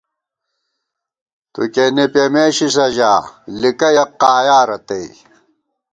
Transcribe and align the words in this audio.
تُوکېنے 1.53 2.05
پېمېشِسہ 2.13 2.85
ژا، 2.95 3.13
لِکہ 3.61 3.89
یَک 3.95 4.11
قایا 4.21 4.59
رتئ 4.67 5.05